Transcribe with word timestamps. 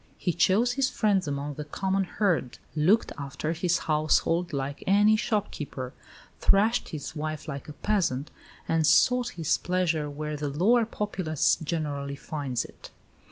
"He 0.17 0.33
chose 0.33 0.71
his 0.71 0.89
friends 0.89 1.27
among 1.27 1.53
the 1.53 1.63
common 1.63 2.05
herd; 2.05 2.57
looked 2.75 3.11
after 3.19 3.53
his 3.53 3.77
household 3.77 4.51
like 4.51 4.83
any 4.87 5.15
shopkeeper; 5.15 5.93
thrashed 6.39 6.89
his 6.89 7.15
wife 7.15 7.47
like 7.47 7.69
a 7.69 7.73
peasant; 7.73 8.31
and 8.67 8.87
sought 8.87 9.29
his 9.37 9.59
pleasure 9.59 10.09
where 10.09 10.35
the 10.35 10.49
lower 10.49 10.87
populace 10.87 11.55
generally 11.63 12.15
finds 12.15 12.65
it." 12.65 12.89